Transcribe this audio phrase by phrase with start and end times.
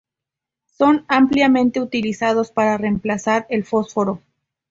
[0.65, 4.19] Son ampliamente utilizados para reemplazar el fósforo.